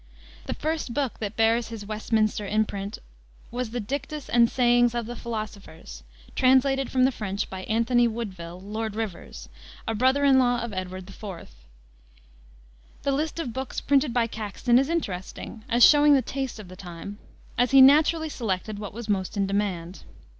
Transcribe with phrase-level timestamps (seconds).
[0.47, 2.97] The first book that bears his Westminster imprint
[3.51, 6.01] was the Dictes and Sayings of the Philosophers,
[6.35, 9.47] translated from the French by Anthony Woodville, Lord Rivers,
[9.87, 11.51] a brother in law of Edward IV.
[13.03, 16.75] The list of books printed by Caxton is interesting, as showing the taste of the
[16.75, 17.19] time,
[17.55, 20.01] as he naturally selected what was most in demand.